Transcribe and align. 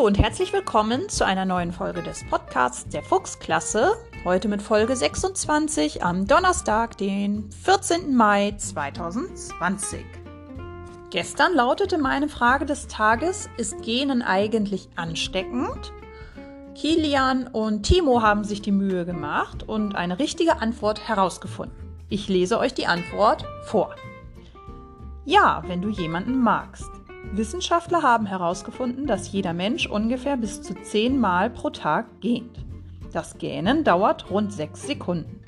Hallo 0.00 0.06
und 0.06 0.18
herzlich 0.18 0.54
willkommen 0.54 1.10
zu 1.10 1.26
einer 1.26 1.44
neuen 1.44 1.72
Folge 1.72 2.02
des 2.02 2.24
Podcasts 2.24 2.88
der 2.88 3.02
Fuchsklasse. 3.02 3.92
Heute 4.24 4.48
mit 4.48 4.62
Folge 4.62 4.96
26 4.96 6.02
am 6.02 6.26
Donnerstag, 6.26 6.96
den 6.96 7.50
14. 7.50 8.16
Mai 8.16 8.54
2020. 8.56 10.02
Gestern 11.10 11.54
lautete 11.54 11.98
meine 11.98 12.30
Frage 12.30 12.64
des 12.64 12.88
Tages, 12.88 13.50
ist 13.58 13.82
Genen 13.82 14.22
eigentlich 14.22 14.88
ansteckend? 14.96 15.92
Kilian 16.74 17.48
und 17.48 17.82
Timo 17.82 18.22
haben 18.22 18.44
sich 18.44 18.62
die 18.62 18.72
Mühe 18.72 19.04
gemacht 19.04 19.68
und 19.68 19.96
eine 19.96 20.18
richtige 20.18 20.62
Antwort 20.62 21.08
herausgefunden. 21.08 21.76
Ich 22.08 22.26
lese 22.26 22.58
euch 22.58 22.72
die 22.72 22.86
Antwort 22.86 23.44
vor. 23.64 23.94
Ja, 25.26 25.62
wenn 25.66 25.82
du 25.82 25.90
jemanden 25.90 26.40
magst. 26.40 26.90
Wissenschaftler 27.32 28.02
haben 28.02 28.26
herausgefunden, 28.26 29.06
dass 29.06 29.30
jeder 29.30 29.52
Mensch 29.52 29.86
ungefähr 29.86 30.36
bis 30.36 30.62
zu 30.62 30.74
zehn 30.74 31.18
Mal 31.20 31.50
pro 31.50 31.70
Tag 31.70 32.20
gähnt. 32.20 32.64
Das 33.12 33.38
Gähnen 33.38 33.84
dauert 33.84 34.30
rund 34.30 34.52
sechs 34.52 34.86
Sekunden. 34.86 35.40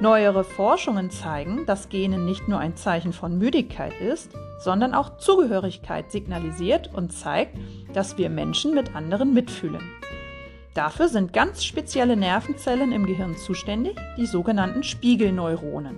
Neuere 0.00 0.42
Forschungen 0.42 1.10
zeigen, 1.10 1.64
dass 1.66 1.88
Gähnen 1.88 2.24
nicht 2.24 2.48
nur 2.48 2.58
ein 2.58 2.76
Zeichen 2.76 3.12
von 3.12 3.38
Müdigkeit 3.38 3.92
ist, 4.00 4.32
sondern 4.58 4.94
auch 4.94 5.18
Zugehörigkeit 5.18 6.10
signalisiert 6.10 6.90
und 6.92 7.12
zeigt, 7.12 7.56
dass 7.92 8.18
wir 8.18 8.28
Menschen 8.28 8.74
mit 8.74 8.96
anderen 8.96 9.32
mitfühlen. 9.32 9.82
Dafür 10.74 11.08
sind 11.08 11.32
ganz 11.32 11.64
spezielle 11.64 12.16
Nervenzellen 12.16 12.92
im 12.92 13.06
Gehirn 13.06 13.36
zuständig, 13.36 13.96
die 14.16 14.26
sogenannten 14.26 14.82
Spiegelneuronen. 14.82 15.96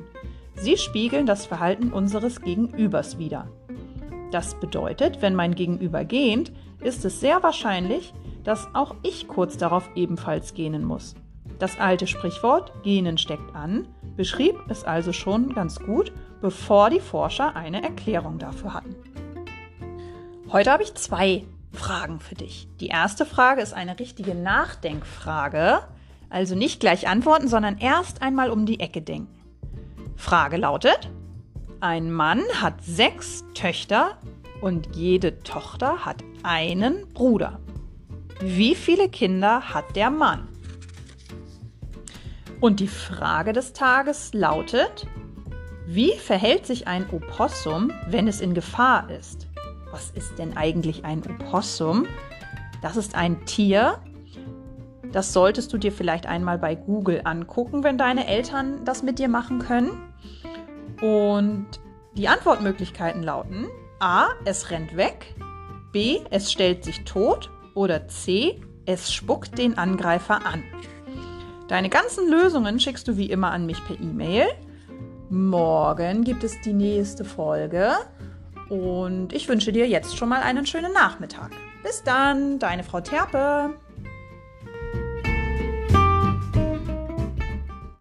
Sie 0.56 0.76
spiegeln 0.76 1.26
das 1.26 1.46
Verhalten 1.46 1.92
unseres 1.92 2.40
Gegenübers 2.40 3.18
wider. 3.18 3.48
Das 4.34 4.58
bedeutet, 4.58 5.22
wenn 5.22 5.36
mein 5.36 5.54
Gegenüber 5.54 6.04
gähnt, 6.04 6.50
ist 6.80 7.04
es 7.04 7.20
sehr 7.20 7.44
wahrscheinlich, 7.44 8.12
dass 8.42 8.66
auch 8.74 8.96
ich 9.04 9.28
kurz 9.28 9.56
darauf 9.58 9.88
ebenfalls 9.94 10.54
gähnen 10.54 10.82
muss. 10.84 11.14
Das 11.60 11.78
alte 11.78 12.08
Sprichwort 12.08 12.72
Gähnen 12.82 13.16
steckt 13.16 13.54
an 13.54 13.86
beschrieb 14.16 14.56
es 14.68 14.82
also 14.82 15.12
schon 15.12 15.54
ganz 15.54 15.78
gut, 15.78 16.10
bevor 16.40 16.90
die 16.90 16.98
Forscher 16.98 17.54
eine 17.54 17.84
Erklärung 17.84 18.40
dafür 18.40 18.74
hatten. 18.74 18.96
Heute 20.50 20.72
habe 20.72 20.82
ich 20.82 20.96
zwei 20.96 21.44
Fragen 21.72 22.18
für 22.18 22.34
dich. 22.34 22.66
Die 22.80 22.88
erste 22.88 23.26
Frage 23.26 23.62
ist 23.62 23.72
eine 23.72 24.00
richtige 24.00 24.34
Nachdenkfrage, 24.34 25.78
also 26.28 26.56
nicht 26.56 26.80
gleich 26.80 27.06
antworten, 27.06 27.46
sondern 27.46 27.78
erst 27.78 28.20
einmal 28.20 28.50
um 28.50 28.66
die 28.66 28.80
Ecke 28.80 29.00
denken. 29.00 29.32
Frage 30.16 30.56
lautet, 30.56 31.08
ein 31.84 32.10
Mann 32.10 32.40
hat 32.62 32.82
sechs 32.82 33.44
Töchter 33.52 34.16
und 34.62 34.96
jede 34.96 35.40
Tochter 35.40 36.06
hat 36.06 36.24
einen 36.42 37.06
Bruder. 37.12 37.60
Wie 38.40 38.74
viele 38.74 39.10
Kinder 39.10 39.74
hat 39.74 39.94
der 39.94 40.08
Mann? 40.08 40.48
Und 42.58 42.80
die 42.80 42.88
Frage 42.88 43.52
des 43.52 43.74
Tages 43.74 44.32
lautet, 44.32 45.06
wie 45.86 46.12
verhält 46.12 46.64
sich 46.64 46.88
ein 46.88 47.04
Opossum, 47.10 47.92
wenn 48.08 48.28
es 48.28 48.40
in 48.40 48.54
Gefahr 48.54 49.10
ist? 49.10 49.46
Was 49.90 50.10
ist 50.12 50.38
denn 50.38 50.56
eigentlich 50.56 51.04
ein 51.04 51.22
Opossum? 51.26 52.06
Das 52.80 52.96
ist 52.96 53.14
ein 53.14 53.44
Tier, 53.44 53.98
das 55.12 55.34
solltest 55.34 55.70
du 55.70 55.76
dir 55.76 55.92
vielleicht 55.92 56.24
einmal 56.24 56.58
bei 56.58 56.76
Google 56.76 57.20
angucken, 57.24 57.84
wenn 57.84 57.98
deine 57.98 58.26
Eltern 58.26 58.86
das 58.86 59.02
mit 59.02 59.18
dir 59.18 59.28
machen 59.28 59.58
können. 59.58 59.90
Und 61.00 61.66
die 62.14 62.28
Antwortmöglichkeiten 62.28 63.22
lauten 63.22 63.66
A, 64.00 64.28
es 64.44 64.70
rennt 64.70 64.96
weg, 64.96 65.34
B, 65.92 66.20
es 66.30 66.52
stellt 66.52 66.84
sich 66.84 67.04
tot 67.04 67.50
oder 67.74 68.08
C, 68.08 68.60
es 68.86 69.12
spuckt 69.12 69.58
den 69.58 69.78
Angreifer 69.78 70.46
an. 70.46 70.62
Deine 71.68 71.88
ganzen 71.88 72.30
Lösungen 72.30 72.78
schickst 72.78 73.08
du 73.08 73.16
wie 73.16 73.30
immer 73.30 73.50
an 73.50 73.66
mich 73.66 73.84
per 73.86 73.98
E-Mail. 73.98 74.46
Morgen 75.30 76.22
gibt 76.22 76.44
es 76.44 76.60
die 76.60 76.74
nächste 76.74 77.24
Folge 77.24 77.94
und 78.68 79.32
ich 79.32 79.48
wünsche 79.48 79.72
dir 79.72 79.88
jetzt 79.88 80.16
schon 80.16 80.28
mal 80.28 80.42
einen 80.42 80.66
schönen 80.66 80.92
Nachmittag. 80.92 81.50
Bis 81.82 82.02
dann, 82.02 82.58
deine 82.58 82.84
Frau 82.84 83.00
Terpe. 83.00 83.74